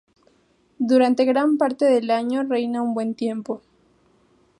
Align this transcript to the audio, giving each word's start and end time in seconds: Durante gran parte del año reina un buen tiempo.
Durante 0.79 1.25
gran 1.25 1.59
parte 1.59 1.85
del 1.85 2.09
año 2.09 2.41
reina 2.41 2.81
un 2.81 2.95
buen 2.95 3.13
tiempo. 3.13 3.61